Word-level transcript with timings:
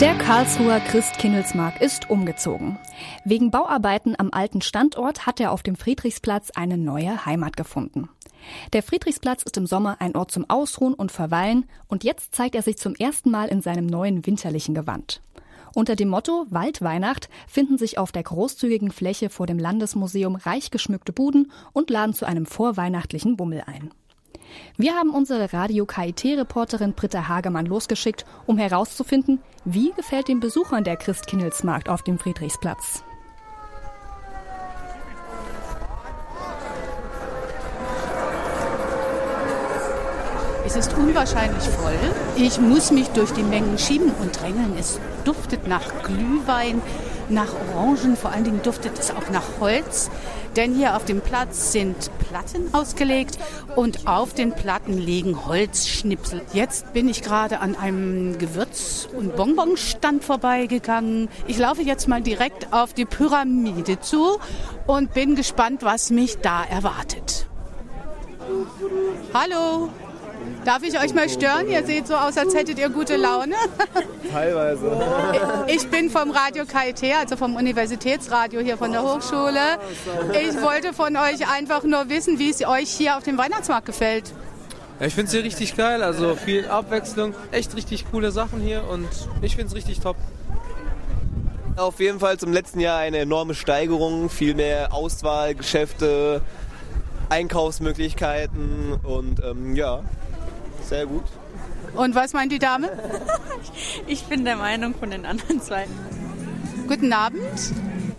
Der 0.00 0.16
Karlsruher 0.18 0.80
Christkindlesmarkt 0.80 1.80
ist 1.80 2.10
umgezogen. 2.10 2.80
Wegen 3.24 3.52
Bauarbeiten 3.52 4.16
am 4.18 4.30
alten 4.32 4.60
Standort 4.60 5.24
hat 5.24 5.38
er 5.38 5.52
auf 5.52 5.62
dem 5.62 5.76
Friedrichsplatz 5.76 6.50
eine 6.50 6.76
neue 6.76 7.24
Heimat 7.26 7.56
gefunden. 7.56 8.08
Der 8.72 8.82
Friedrichsplatz 8.82 9.44
ist 9.44 9.56
im 9.56 9.68
Sommer 9.68 10.00
ein 10.00 10.16
Ort 10.16 10.32
zum 10.32 10.50
Ausruhen 10.50 10.94
und 10.94 11.12
Verweilen 11.12 11.66
und 11.86 12.02
jetzt 12.02 12.34
zeigt 12.34 12.56
er 12.56 12.62
sich 12.62 12.76
zum 12.76 12.96
ersten 12.96 13.30
Mal 13.30 13.46
in 13.46 13.62
seinem 13.62 13.86
neuen 13.86 14.26
winterlichen 14.26 14.74
Gewand. 14.74 15.22
Unter 15.76 15.94
dem 15.94 16.08
Motto 16.08 16.46
Waldweihnacht 16.50 17.28
finden 17.46 17.78
sich 17.78 17.96
auf 17.96 18.10
der 18.10 18.24
großzügigen 18.24 18.90
Fläche 18.90 19.30
vor 19.30 19.46
dem 19.46 19.60
Landesmuseum 19.60 20.34
reich 20.34 20.72
geschmückte 20.72 21.12
Buden 21.12 21.52
und 21.72 21.88
laden 21.88 22.14
zu 22.14 22.26
einem 22.26 22.46
vorweihnachtlichen 22.46 23.36
Bummel 23.36 23.62
ein. 23.64 23.92
Wir 24.76 24.94
haben 24.94 25.10
unsere 25.10 25.52
Radio 25.52 25.86
KIT-Reporterin 25.86 26.92
Britta 26.92 27.28
Hagemann 27.28 27.66
losgeschickt, 27.66 28.24
um 28.46 28.58
herauszufinden, 28.58 29.40
wie 29.64 29.92
gefällt 29.92 30.28
den 30.28 30.40
Besuchern 30.40 30.84
der 30.84 30.96
Christkindlesmarkt 30.96 31.88
auf 31.88 32.02
dem 32.02 32.18
Friedrichsplatz. 32.18 33.04
Es 40.66 40.76
ist 40.76 40.94
unwahrscheinlich 40.94 41.62
voll. 41.62 41.92
Ich 42.36 42.58
muss 42.58 42.90
mich 42.90 43.08
durch 43.10 43.30
die 43.32 43.42
Mengen 43.42 43.78
schieben 43.78 44.10
und 44.20 44.40
drängeln. 44.40 44.74
Es 44.76 44.98
duftet 45.24 45.68
nach 45.68 46.02
Glühwein, 46.02 46.82
nach 47.28 47.48
Orangen, 47.74 48.16
vor 48.16 48.30
allen 48.30 48.44
Dingen 48.44 48.62
duftet 48.62 48.98
es 48.98 49.10
auch 49.10 49.30
nach 49.30 49.44
Holz. 49.60 50.10
Denn 50.56 50.74
hier 50.74 50.96
auf 50.96 51.04
dem 51.04 51.20
Platz 51.20 51.72
sind 51.72 52.10
Platten 52.18 52.72
ausgelegt 52.72 53.38
und 53.74 54.06
auf 54.06 54.34
den 54.34 54.52
Platten 54.52 54.96
liegen 54.96 55.46
Holzschnipsel. 55.46 56.42
Jetzt 56.52 56.92
bin 56.92 57.08
ich 57.08 57.22
gerade 57.22 57.58
an 57.58 57.74
einem 57.74 58.38
Gewürz- 58.38 59.08
und 59.16 59.34
Bonbonstand 59.34 60.22
vorbeigegangen. 60.22 61.28
Ich 61.48 61.58
laufe 61.58 61.82
jetzt 61.82 62.06
mal 62.06 62.22
direkt 62.22 62.72
auf 62.72 62.94
die 62.94 63.04
Pyramide 63.04 64.00
zu 64.00 64.38
und 64.86 65.12
bin 65.12 65.34
gespannt, 65.34 65.82
was 65.82 66.10
mich 66.10 66.38
da 66.38 66.62
erwartet. 66.62 67.48
Hallo, 69.32 69.88
Darf 70.64 70.82
ich 70.82 70.98
euch 70.98 71.12
mal 71.12 71.28
stören? 71.28 71.68
Ihr 71.68 71.84
seht 71.84 72.06
so 72.06 72.14
aus, 72.14 72.38
als 72.38 72.54
hättet 72.54 72.78
ihr 72.78 72.88
gute 72.88 73.16
Laune. 73.16 73.54
Teilweise. 74.32 74.90
Ich 75.66 75.86
bin 75.88 76.08
vom 76.08 76.30
Radio 76.30 76.64
KIT, 76.64 77.14
also 77.20 77.36
vom 77.36 77.54
Universitätsradio 77.56 78.60
hier 78.60 78.78
von 78.78 78.90
der 78.90 79.02
Hochschule. 79.02 79.78
Ich 80.32 80.60
wollte 80.62 80.94
von 80.94 81.16
euch 81.16 81.46
einfach 81.54 81.82
nur 81.82 82.08
wissen, 82.08 82.38
wie 82.38 82.48
es 82.48 82.66
euch 82.66 82.88
hier 82.88 83.18
auf 83.18 83.24
dem 83.24 83.36
Weihnachtsmarkt 83.36 83.86
gefällt. 83.86 84.32
Ja, 85.00 85.06
ich 85.06 85.14
finde 85.14 85.26
es 85.26 85.32
hier 85.32 85.44
richtig 85.44 85.76
geil, 85.76 86.02
also 86.02 86.34
viel 86.34 86.66
Abwechslung, 86.68 87.34
echt 87.50 87.74
richtig 87.76 88.10
coole 88.10 88.30
Sachen 88.30 88.60
hier 88.60 88.84
und 88.88 89.08
ich 89.42 89.56
finde 89.56 89.68
es 89.68 89.74
richtig 89.74 90.00
top. 90.00 90.16
Auf 91.76 91.98
jeden 91.98 92.20
Fall 92.20 92.38
zum 92.38 92.52
letzten 92.52 92.78
Jahr 92.80 93.00
eine 93.00 93.18
enorme 93.18 93.54
Steigerung, 93.54 94.30
viel 94.30 94.54
mehr 94.54 94.94
Auswahl, 94.94 95.56
Geschäfte, 95.56 96.40
Einkaufsmöglichkeiten 97.28 98.94
und 99.02 99.42
ähm, 99.44 99.74
ja, 99.74 100.04
sehr 100.84 101.06
gut. 101.06 101.24
Und 101.94 102.14
was 102.14 102.32
meint 102.32 102.52
die 102.52 102.58
Dame? 102.58 102.90
Ich 104.06 104.24
bin 104.24 104.44
der 104.44 104.56
Meinung 104.56 104.94
von 104.94 105.10
den 105.10 105.24
anderen 105.24 105.60
zwei. 105.60 105.86
Guten 106.86 107.12
Abend. 107.12 107.42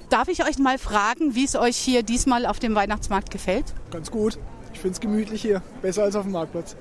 Darf 0.09 0.27
ich 0.27 0.43
euch 0.43 0.57
mal 0.57 0.77
fragen, 0.77 1.35
wie 1.35 1.45
es 1.45 1.55
euch 1.55 1.77
hier 1.77 2.03
diesmal 2.03 2.45
auf 2.45 2.59
dem 2.59 2.73
Weihnachtsmarkt 2.75 3.29
gefällt? 3.31 3.65
Ganz 3.91 4.09
gut. 4.09 4.37
Ich 4.73 4.79
finde 4.79 4.95
es 4.95 4.99
gemütlich 4.99 5.41
hier. 5.41 5.61
Besser 5.81 6.03
als 6.03 6.15
auf 6.15 6.23
dem 6.23 6.31
Marktplatz. 6.31 6.75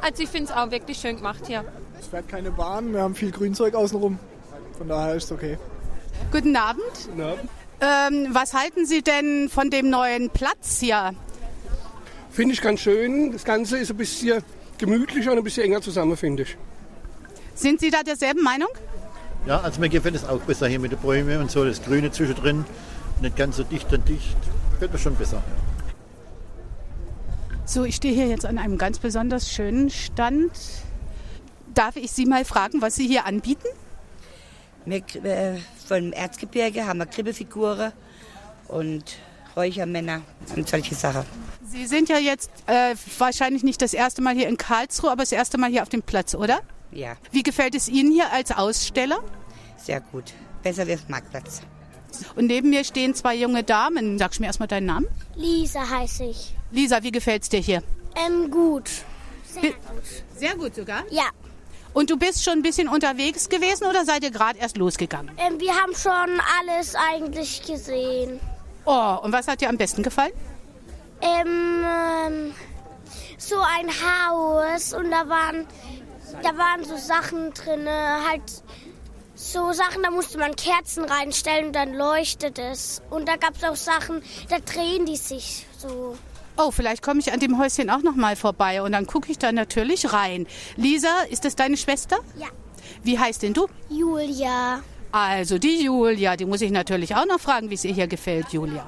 Also 0.00 0.22
ich 0.22 0.28
finde 0.28 0.50
es 0.50 0.56
auch 0.56 0.70
wirklich 0.70 0.98
schön 0.98 1.16
gemacht 1.16 1.46
hier. 1.46 1.64
Es 1.98 2.08
fährt 2.08 2.28
keine 2.28 2.50
Bahn, 2.50 2.92
wir 2.92 3.02
haben 3.02 3.14
viel 3.14 3.30
Grünzeug 3.30 3.74
außenrum. 3.74 4.18
Von 4.76 4.88
daher 4.88 5.14
ist 5.14 5.24
es 5.24 5.32
okay. 5.32 5.58
Guten 6.32 6.56
Abend. 6.56 6.82
Guten 7.06 7.22
Abend. 7.22 7.48
Ähm, 7.80 8.28
was 8.32 8.54
halten 8.54 8.86
Sie 8.86 9.02
denn 9.02 9.48
von 9.48 9.70
dem 9.70 9.90
neuen 9.90 10.30
Platz 10.30 10.80
hier? 10.80 11.14
Finde 12.30 12.54
ich 12.54 12.60
ganz 12.60 12.80
schön. 12.80 13.32
Das 13.32 13.44
Ganze 13.44 13.78
ist 13.78 13.90
ein 13.90 13.96
bisschen 13.96 14.42
gemütlicher 14.78 15.32
und 15.32 15.38
ein 15.38 15.44
bisschen 15.44 15.64
enger 15.64 15.80
zusammen, 15.80 16.16
finde 16.16 16.44
ich. 16.44 16.56
Sind 17.54 17.80
Sie 17.80 17.90
da 17.90 18.02
derselben 18.02 18.42
Meinung? 18.42 18.68
Ja, 19.46 19.60
also 19.60 19.80
mir 19.80 19.88
gefällt 19.88 20.14
es 20.14 20.24
auch 20.24 20.40
besser 20.40 20.68
hier 20.68 20.78
mit 20.78 20.92
den 20.92 20.98
Bäumen 20.98 21.40
und 21.40 21.50
so, 21.50 21.64
das 21.64 21.82
Grüne 21.82 22.10
zwischendrin. 22.10 22.64
Nicht 23.20 23.36
ganz 23.36 23.56
so 23.56 23.64
dicht 23.64 23.92
und 23.92 24.08
dicht. 24.08 24.36
Gefällt 24.72 24.92
mir 24.92 24.98
schon 24.98 25.16
besser. 25.16 25.42
So, 27.64 27.84
ich 27.84 27.96
stehe 27.96 28.14
hier 28.14 28.26
jetzt 28.26 28.46
an 28.46 28.58
einem 28.58 28.78
ganz 28.78 28.98
besonders 28.98 29.50
schönen 29.52 29.90
Stand. 29.90 30.52
Darf 31.74 31.96
ich 31.96 32.10
Sie 32.12 32.26
mal 32.26 32.44
fragen, 32.44 32.80
was 32.80 32.96
Sie 32.96 33.06
hier 33.06 33.26
anbieten? 33.26 33.66
Wir, 34.84 35.02
äh, 35.24 35.58
vom 35.86 36.12
Erzgebirge 36.12 36.86
haben 36.86 36.98
wir 36.98 37.06
Kribbelfiguren 37.06 37.92
und 38.68 39.16
Räuchermänner 39.62 40.22
und 40.54 40.68
solche 40.68 40.94
Sachen. 40.94 41.24
Sie 41.70 41.86
sind 41.86 42.08
ja 42.08 42.18
jetzt 42.18 42.50
äh, 42.66 42.94
wahrscheinlich 43.18 43.62
nicht 43.64 43.82
das 43.82 43.92
erste 43.92 44.22
Mal 44.22 44.34
hier 44.34 44.48
in 44.48 44.56
Karlsruhe, 44.56 45.10
aber 45.10 45.22
das 45.22 45.32
erste 45.32 45.58
Mal 45.58 45.68
hier 45.70 45.82
auf 45.82 45.88
dem 45.88 46.02
Platz, 46.02 46.34
oder? 46.34 46.60
Ja, 46.92 47.16
Wie 47.32 47.42
gefällt 47.42 47.74
es 47.74 47.88
Ihnen 47.88 48.12
hier 48.12 48.32
als 48.32 48.52
Aussteller? 48.52 49.18
sehr 49.76 50.00
gut. 50.00 50.32
Besser 50.62 50.86
wie 50.86 50.94
auf 50.94 51.02
dem 51.04 51.10
Marktplatz. 51.10 51.60
Und 52.36 52.46
neben 52.46 52.70
mir 52.70 52.84
stehen 52.84 53.14
zwei 53.14 53.34
junge 53.36 53.62
Damen. 53.62 54.18
Sagst 54.18 54.38
du 54.38 54.42
mir 54.42 54.46
erstmal 54.48 54.66
deinen 54.68 54.86
Namen? 54.86 55.06
Lisa 55.36 55.88
heiße 55.88 56.24
ich. 56.24 56.54
Lisa, 56.70 57.02
wie 57.02 57.10
gefällt 57.10 57.42
es 57.44 57.48
dir 57.48 57.60
hier? 57.60 57.82
Ähm, 58.16 58.50
gut. 58.50 58.90
Sehr 59.44 59.62
Bi- 59.62 59.68
gut. 59.68 60.02
Sehr 60.36 60.56
gut 60.56 60.74
sogar. 60.74 61.04
Ja. 61.10 61.28
Und 61.94 62.10
du 62.10 62.16
bist 62.16 62.42
schon 62.44 62.54
ein 62.54 62.62
bisschen 62.62 62.88
unterwegs 62.88 63.48
gewesen 63.48 63.86
oder 63.86 64.04
seid 64.04 64.22
ihr 64.24 64.30
gerade 64.30 64.58
erst 64.58 64.76
losgegangen? 64.78 65.30
Ähm, 65.38 65.58
wir 65.60 65.74
haben 65.74 65.94
schon 65.94 66.40
alles 66.60 66.94
eigentlich 66.94 67.62
gesehen. 67.66 68.40
Oh, 68.90 69.18
und 69.22 69.32
was 69.32 69.46
hat 69.46 69.60
dir 69.60 69.68
am 69.68 69.76
besten 69.76 70.02
gefallen? 70.02 70.32
Ähm, 71.20 71.84
ähm, 71.84 72.54
so 73.36 73.56
ein 73.56 73.88
Haus 73.90 74.94
und 74.94 75.10
da 75.10 75.28
waren, 75.28 75.66
da 76.42 76.56
waren 76.56 76.84
so 76.84 76.96
Sachen 76.96 77.52
drin, 77.52 77.86
halt 77.86 78.40
so 79.34 79.72
Sachen, 79.72 80.02
da 80.02 80.10
musste 80.10 80.38
man 80.38 80.56
Kerzen 80.56 81.04
reinstellen 81.04 81.66
und 81.66 81.76
dann 81.76 81.92
leuchtet 81.92 82.58
es. 82.58 83.02
Und 83.10 83.28
da 83.28 83.36
gab 83.36 83.56
es 83.56 83.64
auch 83.64 83.76
Sachen, 83.76 84.22
da 84.48 84.56
drehen 84.58 85.04
die 85.04 85.16
sich 85.16 85.66
so. 85.76 86.16
Oh, 86.56 86.70
vielleicht 86.70 87.02
komme 87.02 87.20
ich 87.20 87.30
an 87.30 87.40
dem 87.40 87.58
Häuschen 87.58 87.90
auch 87.90 88.02
noch 88.02 88.16
mal 88.16 88.36
vorbei 88.36 88.80
und 88.80 88.92
dann 88.92 89.06
gucke 89.06 89.30
ich 89.30 89.36
da 89.36 89.52
natürlich 89.52 90.14
rein. 90.14 90.46
Lisa, 90.76 91.24
ist 91.28 91.44
das 91.44 91.56
deine 91.56 91.76
Schwester? 91.76 92.20
Ja. 92.38 92.46
Wie 93.02 93.18
heißt 93.18 93.42
denn 93.42 93.52
du? 93.52 93.68
Julia. 93.90 94.80
Also 95.12 95.58
die 95.58 95.84
Julia, 95.84 96.36
die 96.36 96.44
muss 96.44 96.60
ich 96.60 96.70
natürlich 96.70 97.14
auch 97.16 97.26
noch 97.26 97.40
fragen, 97.40 97.70
wie 97.70 97.74
es 97.74 97.84
ihr 97.84 97.94
hier 97.94 98.06
gefällt, 98.06 98.48
Julia. 98.50 98.86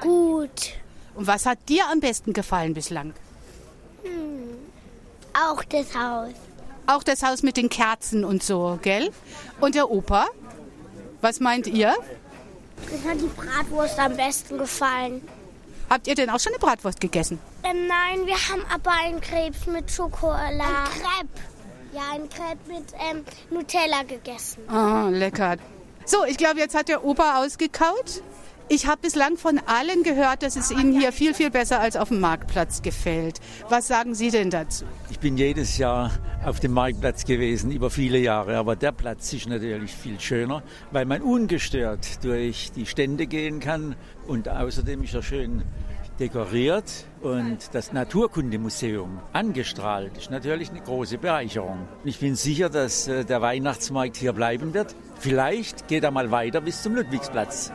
Gut. 0.00 0.72
Und 1.14 1.26
was 1.26 1.46
hat 1.46 1.58
dir 1.68 1.84
am 1.90 2.00
besten 2.00 2.32
gefallen 2.32 2.74
bislang? 2.74 3.12
Auch 5.34 5.62
das 5.64 5.94
Haus. 5.94 6.32
Auch 6.86 7.02
das 7.02 7.22
Haus 7.22 7.42
mit 7.42 7.56
den 7.56 7.68
Kerzen 7.68 8.24
und 8.24 8.42
so, 8.42 8.78
gell? 8.82 9.10
Und 9.60 9.74
der 9.74 9.90
Opa? 9.90 10.26
Was 11.20 11.40
meint 11.40 11.66
ihr? 11.66 11.94
Mir 12.90 13.10
hat 13.10 13.20
die 13.20 13.26
Bratwurst 13.26 13.98
am 13.98 14.16
besten 14.16 14.58
gefallen. 14.58 15.22
Habt 15.88 16.06
ihr 16.06 16.14
denn 16.14 16.30
auch 16.30 16.40
schon 16.40 16.52
eine 16.52 16.58
Bratwurst 16.58 17.00
gegessen? 17.00 17.38
Ähm, 17.62 17.86
nein, 17.86 18.26
wir 18.26 18.34
haben 18.34 18.64
aber 18.72 18.90
einen 19.04 19.20
Krebs 19.20 19.66
mit 19.66 19.90
Schokolade. 19.90 20.62
Ein 20.62 20.84
Crepe. 20.84 21.40
Ja, 21.92 22.00
ein 22.14 22.28
Crepe 22.28 22.58
mit 22.68 22.92
ähm, 22.94 23.22
Nutella 23.50 24.02
gegessen. 24.02 24.62
Oh, 24.70 25.08
lecker. 25.10 25.56
So, 26.06 26.24
ich 26.26 26.38
glaube, 26.38 26.58
jetzt 26.58 26.74
hat 26.74 26.88
der 26.88 27.04
Opa 27.04 27.44
ausgekaut. 27.44 28.22
Ich 28.68 28.86
habe 28.86 29.02
bislang 29.02 29.36
von 29.36 29.60
allen 29.66 30.02
gehört, 30.02 30.42
dass 30.42 30.56
es 30.56 30.70
Ihnen 30.70 30.98
hier 30.98 31.12
viel, 31.12 31.34
viel 31.34 31.50
besser 31.50 31.80
als 31.80 31.96
auf 31.96 32.08
dem 32.08 32.20
Marktplatz 32.20 32.80
gefällt. 32.80 33.40
Was 33.68 33.88
sagen 33.88 34.14
Sie 34.14 34.30
denn 34.30 34.48
dazu? 34.48 34.86
Ich 35.10 35.18
bin 35.18 35.36
jedes 35.36 35.76
Jahr 35.76 36.10
auf 36.42 36.60
dem 36.60 36.72
Marktplatz 36.72 37.26
gewesen, 37.26 37.70
über 37.70 37.90
viele 37.90 38.18
Jahre. 38.18 38.56
Aber 38.56 38.74
der 38.74 38.92
Platz 38.92 39.30
ist 39.34 39.46
natürlich 39.46 39.92
viel 39.92 40.18
schöner, 40.18 40.62
weil 40.90 41.04
man 41.04 41.20
ungestört 41.20 42.24
durch 42.24 42.72
die 42.74 42.86
Stände 42.86 43.26
gehen 43.26 43.60
kann. 43.60 43.96
Und 44.26 44.48
außerdem 44.48 45.02
ist 45.02 45.12
er 45.12 45.22
schön 45.22 45.64
dekoriert. 46.18 47.06
Und 47.20 47.58
das 47.72 47.92
Naturkundemuseum 47.92 49.20
angestrahlt 49.32 50.16
ist 50.18 50.30
natürlich 50.30 50.70
eine 50.70 50.80
große 50.80 51.18
Bereicherung. 51.18 51.86
Ich 52.04 52.18
bin 52.18 52.34
sicher, 52.34 52.68
dass 52.68 53.06
äh, 53.08 53.24
der 53.24 53.40
Weihnachtsmarkt 53.40 54.16
hier 54.16 54.32
bleiben 54.32 54.74
wird. 54.74 54.94
Vielleicht 55.20 55.88
geht 55.88 56.04
er 56.04 56.10
mal 56.10 56.30
weiter 56.30 56.60
bis 56.60 56.82
zum 56.82 56.96
Ludwigsplatz. 56.96 57.72